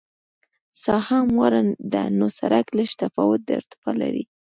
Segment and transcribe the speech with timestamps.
[0.83, 4.23] ساحه همواره ده نو سرک لږ تفاوت د ارتفاع لري